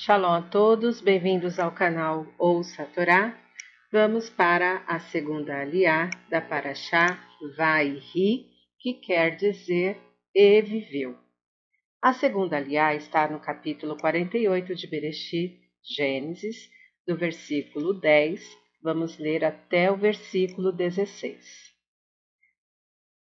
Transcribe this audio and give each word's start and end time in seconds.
Shalom 0.00 0.32
a 0.32 0.42
todos, 0.42 1.00
bem-vindos 1.00 1.58
ao 1.58 1.72
canal 1.72 2.24
Ouça 2.38 2.84
a 2.84 2.86
Torá. 2.86 3.36
Vamos 3.90 4.30
para 4.30 4.84
a 4.86 5.00
segunda 5.00 5.60
aliá 5.60 6.08
da 6.30 6.40
Paraxá 6.40 7.18
Vai 7.56 7.98
Ri, 7.98 8.46
que 8.78 8.94
quer 8.94 9.34
dizer 9.34 9.98
e 10.32 10.62
viveu. 10.62 11.18
A 12.00 12.12
segunda 12.12 12.58
aliá 12.58 12.94
está 12.94 13.28
no 13.28 13.40
capítulo 13.40 13.96
48 13.96 14.72
de 14.72 14.86
Bereshit, 14.86 15.58
Gênesis, 15.82 16.70
do 17.04 17.16
versículo 17.16 17.92
10, 17.92 18.40
vamos 18.80 19.18
ler 19.18 19.44
até 19.44 19.90
o 19.90 19.96
versículo 19.96 20.70
16. 20.70 21.67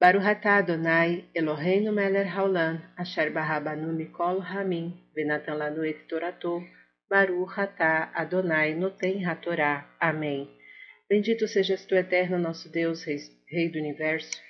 Baruch 0.00 0.24
atah 0.24 0.58
Adonai 0.60 1.24
Eloheinu 1.34 1.92
melech 1.92 2.32
haolam, 2.34 2.80
asher 2.96 3.30
barabanu 3.30 3.92
mikol 3.92 4.40
hamim, 4.40 4.94
venatan 5.14 5.58
lanu 5.58 5.84
et 5.84 6.08
torato, 6.08 6.64
Baruch 7.10 7.58
atah 7.58 8.10
Adonai 8.14 8.74
noten 8.74 9.22
hatorá. 9.26 9.84
Amém. 10.00 10.48
Bendito 11.06 11.46
sejas 11.46 11.84
tu, 11.84 11.94
eterno 11.94 12.38
nosso 12.38 12.70
Deus, 12.72 13.04
rei, 13.04 13.18
rei 13.46 13.68
do 13.68 13.78
universo, 13.78 14.40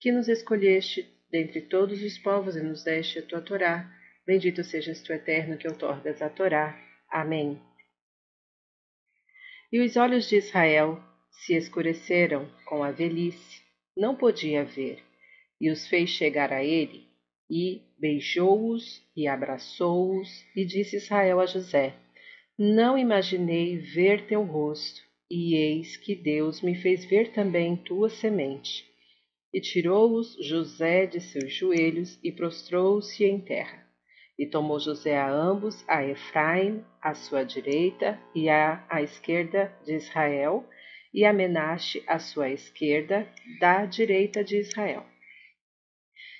que 0.00 0.12
nos 0.12 0.28
escolheste 0.28 1.08
dentre 1.30 1.62
todos 1.62 2.02
os 2.02 2.18
povos 2.18 2.54
e 2.56 2.60
nos 2.60 2.84
deste 2.84 3.20
a 3.20 3.22
tua 3.22 3.40
Torá. 3.40 3.90
Bendito 4.26 4.62
sejas 4.62 5.00
tu, 5.00 5.14
eterno, 5.14 5.56
que 5.56 5.66
outorgas 5.66 6.20
a 6.20 6.28
Torá. 6.28 6.78
Amém. 7.10 7.58
E 9.72 9.80
os 9.80 9.96
olhos 9.96 10.28
de 10.28 10.36
Israel 10.36 11.00
se 11.30 11.54
escureceram 11.54 12.50
com 12.66 12.84
a 12.84 12.90
velhice, 12.90 13.62
não 14.00 14.16
podia 14.16 14.64
ver, 14.64 14.98
e 15.60 15.70
os 15.70 15.86
fez 15.86 16.08
chegar 16.08 16.50
a 16.54 16.64
ele, 16.64 17.04
e 17.50 17.82
beijou-os 17.98 19.02
e 19.14 19.28
abraçou-os, 19.28 20.42
e 20.56 20.64
disse 20.64 20.96
Israel 20.96 21.38
a 21.38 21.44
José: 21.44 21.94
Não 22.58 22.96
imaginei 22.96 23.76
ver 23.76 24.26
teu 24.26 24.42
rosto, 24.42 25.02
e 25.30 25.54
eis 25.54 25.98
que 25.98 26.14
Deus 26.14 26.62
me 26.62 26.74
fez 26.74 27.04
ver 27.04 27.32
também 27.32 27.76
tua 27.76 28.08
semente. 28.08 28.88
E 29.52 29.60
tirou-os 29.60 30.34
José 30.46 31.04
de 31.04 31.20
seus 31.20 31.52
joelhos 31.52 32.18
e 32.24 32.32
prostrou-se 32.32 33.22
em 33.22 33.38
terra. 33.38 33.86
E 34.38 34.46
tomou 34.46 34.80
José 34.80 35.18
a 35.18 35.30
ambos, 35.30 35.84
a 35.86 36.02
Efraim, 36.06 36.82
à 37.02 37.12
sua 37.12 37.44
direita, 37.44 38.18
e 38.34 38.48
à, 38.48 38.82
à 38.88 39.02
esquerda 39.02 39.70
de 39.84 39.96
Israel, 39.96 40.64
e 41.12 41.24
a 41.24 41.32
Menache 41.32 42.02
à 42.06 42.18
sua 42.18 42.50
esquerda, 42.50 43.28
da 43.58 43.84
direita 43.84 44.44
de 44.44 44.58
Israel. 44.58 45.04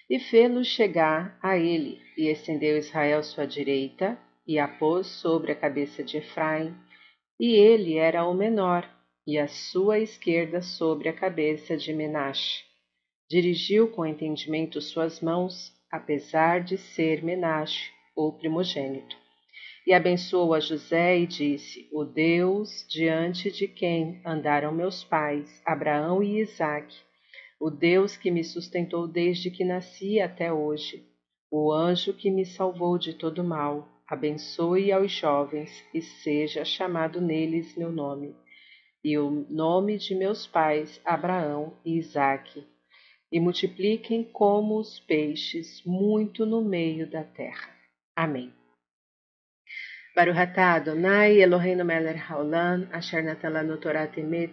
E 0.09 0.19
fê-los 0.19 0.69
chegar 0.69 1.39
a 1.43 1.57
ele, 1.57 2.01
e 2.17 2.29
estendeu 2.29 2.77
Israel 2.77 3.23
sua 3.23 3.47
direita, 3.47 4.19
e 4.47 4.59
a 4.59 4.67
pôs 4.67 5.07
sobre 5.07 5.53
a 5.53 5.57
cabeça 5.57 6.03
de 6.03 6.19
Efraim, 6.19 6.75
e 7.39 7.55
ele 7.55 7.97
era 7.97 8.27
o 8.27 8.35
menor, 8.35 8.89
e 9.27 9.39
a 9.39 9.47
sua 9.47 9.99
esquerda 9.99 10.63
sobre 10.63 11.09
a 11.09 11.13
cabeça 11.13 11.77
de 11.77 11.93
Menache. 11.93 12.65
Dirigiu 13.29 13.89
com 13.89 14.05
entendimento 14.05 14.81
suas 14.81 15.21
mãos, 15.21 15.73
apesar 15.91 16.63
de 16.63 16.77
ser 16.77 17.23
Menache, 17.23 17.93
o 18.17 18.33
primogênito 18.33 19.20
e 19.91 19.93
abençoou 19.93 20.55
a 20.55 20.61
José 20.61 21.19
e 21.19 21.27
disse: 21.27 21.89
O 21.91 22.05
Deus 22.05 22.87
diante 22.89 23.51
de 23.51 23.67
quem 23.67 24.21
andaram 24.25 24.71
meus 24.71 25.03
pais, 25.03 25.61
Abraão 25.67 26.23
e 26.23 26.39
Isaque, 26.39 26.97
o 27.59 27.69
Deus 27.69 28.17
que 28.17 28.31
me 28.31 28.45
sustentou 28.45 29.09
desde 29.09 29.51
que 29.51 29.65
nasci 29.65 30.21
até 30.21 30.53
hoje, 30.53 31.05
o 31.51 31.73
anjo 31.73 32.15
que 32.15 32.31
me 32.31 32.47
salvou 32.47 32.97
de 32.99 33.15
todo 33.15 33.43
mal, 33.43 33.89
abençoe 34.07 34.93
aos 34.93 35.11
jovens 35.11 35.85
e 35.93 36.01
seja 36.01 36.65
chamado 36.65 37.21
neles 37.21 37.77
meu 37.77 37.91
nome, 37.91 38.33
e 39.03 39.19
o 39.19 39.45
nome 39.51 39.99
de 39.99 40.15
meus 40.15 40.47
pais, 40.47 41.01
Abraão 41.05 41.73
e 41.85 41.99
Isaque, 41.99 42.65
e 43.33 43.41
multipliquem 43.41 44.23
como 44.23 44.79
os 44.79 45.01
peixes 45.01 45.83
muito 45.85 46.47
no 46.47 46.63
meio 46.63 47.11
da 47.11 47.25
terra. 47.25 47.75
Amém. 48.15 48.60
Baruch 50.21 50.37
atah 50.37 50.75
Adonai 50.75 51.41
Eloheinu 51.41 51.83
melech 51.83 52.21
haolam, 52.29 52.91
asher 52.93 53.23
natan 53.23 53.55
lanu 53.55 53.81
Torah 53.81 54.07
temet 54.07 54.53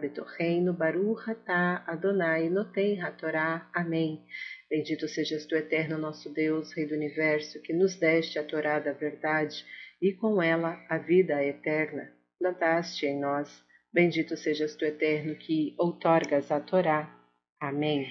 betocheinu, 0.00 0.72
Baruch 0.72 1.28
atah 1.28 1.84
Adonai 1.86 2.48
noten 2.48 2.98
hatorá. 3.02 3.68
Amém. 3.74 4.24
Bendito 4.70 5.06
sejas 5.08 5.44
tu, 5.44 5.56
eterno 5.56 5.98
nosso 5.98 6.32
Deus, 6.32 6.72
Rei 6.72 6.86
do 6.86 6.94
Universo, 6.94 7.60
que 7.60 7.74
nos 7.74 7.96
deste 7.96 8.38
a 8.38 8.44
Torá 8.44 8.78
da 8.78 8.94
verdade 8.94 9.62
e 10.00 10.14
com 10.14 10.42
ela 10.42 10.82
a 10.88 10.96
vida 10.96 11.44
eterna. 11.44 12.10
Plantaste 12.38 13.04
em 13.04 13.20
nós. 13.20 13.62
Bendito 13.92 14.38
sejas 14.38 14.74
tu, 14.74 14.86
eterno, 14.86 15.34
que 15.34 15.74
outorgas 15.78 16.50
a 16.50 16.60
Torá. 16.60 17.14
Amém. 17.60 18.10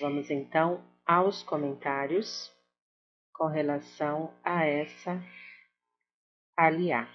Vamos 0.00 0.30
então 0.30 0.82
aos 1.04 1.42
comentários 1.42 2.55
com 3.36 3.46
relação 3.46 4.32
a 4.42 4.64
essa 4.64 5.22
aliá. 6.56 7.08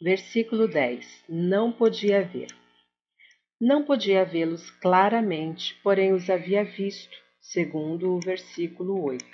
Versículo 0.00 0.68
10: 0.68 1.24
Não 1.28 1.72
podia 1.72 2.24
ver. 2.24 2.48
Não 3.60 3.84
podia 3.84 4.24
vê-los 4.24 4.70
claramente, 4.70 5.78
porém 5.82 6.12
os 6.12 6.28
havia 6.28 6.64
visto, 6.64 7.16
segundo 7.40 8.14
o 8.14 8.20
versículo 8.20 9.04
8. 9.04 9.24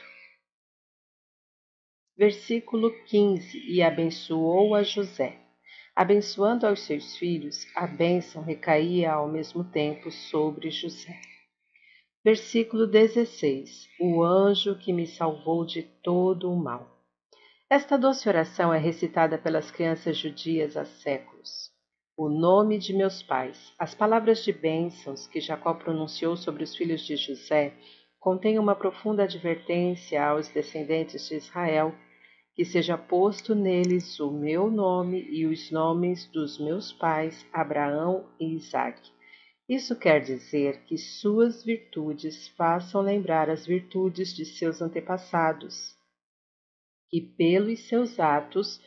Versículo 2.17 2.93
15: 3.05 3.59
E 3.71 3.83
abençoou 3.83 4.75
a 4.75 4.83
José. 4.83 5.39
Abençoando 5.95 6.67
aos 6.67 6.81
seus 6.81 7.17
filhos, 7.17 7.67
a 7.75 7.87
bênção 7.87 8.43
recaía 8.43 9.13
ao 9.13 9.29
mesmo 9.29 9.65
tempo 9.65 10.11
sobre 10.11 10.71
José. 10.71 11.21
Versículo 12.31 12.87
16: 12.87 13.89
O 13.99 14.23
anjo 14.23 14.75
que 14.75 14.93
me 14.93 15.07
salvou 15.07 15.65
de 15.65 15.83
todo 15.83 16.53
o 16.53 16.55
mal. 16.55 16.87
Esta 17.71 17.97
doce 17.97 18.29
oração 18.29 18.71
é 18.71 18.77
recitada 18.77 19.39
pelas 19.39 19.71
crianças 19.71 20.19
judias 20.19 20.77
há 20.77 20.85
séculos. 20.85 21.71
O 22.15 22.29
nome 22.29 22.77
de 22.77 22.93
meus 22.93 23.23
pais, 23.23 23.73
as 23.79 23.95
palavras 23.95 24.45
de 24.45 24.53
bênçãos 24.53 25.27
que 25.27 25.41
Jacó 25.41 25.73
pronunciou 25.73 26.37
sobre 26.37 26.65
os 26.65 26.77
filhos 26.77 27.01
de 27.01 27.17
José, 27.17 27.73
contêm 28.21 28.59
uma 28.59 28.75
profunda 28.75 29.23
advertência 29.23 30.23
aos 30.23 30.51
descendentes 30.51 31.27
de 31.31 31.37
Israel 31.37 31.95
que 32.55 32.63
seja 32.63 32.99
posto 32.99 33.55
neles 33.55 34.21
o 34.21 34.31
meu 34.31 34.71
nome 34.71 35.27
e 35.31 35.47
os 35.47 35.71
nomes 35.71 36.27
dos 36.27 36.59
meus 36.59 36.93
pais 36.93 37.47
Abraão 37.55 38.27
e 38.39 38.55
Isaque 38.55 39.17
isso 39.69 39.95
quer 39.95 40.23
dizer 40.23 40.85
que 40.85 40.97
suas 40.97 41.63
virtudes 41.63 42.49
façam 42.57 43.03
lembrar 43.03 43.51
as 43.51 43.67
virtudes 43.67 44.35
de 44.35 44.47
seus 44.47 44.81
antepassados, 44.81 45.95
que 47.11 47.21
pelos 47.21 47.87
seus 47.87 48.19
atos 48.19 48.81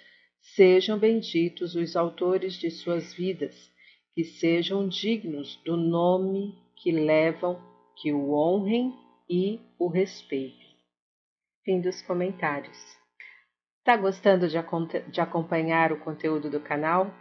sejam 0.56 0.98
benditos 0.98 1.76
os 1.76 1.96
autores 1.96 2.56
de 2.56 2.72
suas 2.72 3.14
vidas, 3.14 3.70
que 4.16 4.24
sejam 4.24 4.88
dignos 4.88 5.56
do 5.64 5.78
nome 5.78 6.58
que 6.78 6.92
levam, 6.92 7.62
que 8.02 8.12
o 8.12 8.34
honrem 8.34 8.92
e 9.30 9.60
o 9.78 9.88
respeitem. 9.88 10.76
Fim 11.64 11.80
dos 11.80 12.02
comentários. 12.02 12.78
Está 13.78 13.96
gostando 13.96 14.48
de, 14.48 15.22
acompanhar 15.22 15.92
o 15.92 16.00
conteúdo 16.00 16.50
do 16.50 16.60
canal? 16.60 17.14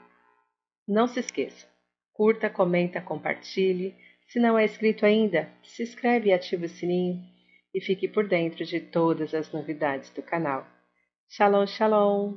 Não 0.88 1.06
se 1.06 1.20
esqueça 1.20 1.69
Curta, 2.20 2.50
comenta, 2.50 3.00
compartilhe. 3.00 3.96
Se 4.28 4.38
não 4.38 4.58
é 4.58 4.66
inscrito 4.66 5.06
ainda, 5.06 5.48
se 5.62 5.82
inscreve 5.82 6.28
e 6.28 6.34
ativa 6.34 6.66
o 6.66 6.68
sininho 6.68 7.18
e 7.74 7.80
fique 7.80 8.06
por 8.06 8.28
dentro 8.28 8.62
de 8.62 8.78
todas 8.78 9.32
as 9.32 9.50
novidades 9.50 10.10
do 10.10 10.22
canal. 10.22 10.66
Shalom, 11.30 11.66
shalom! 11.66 12.36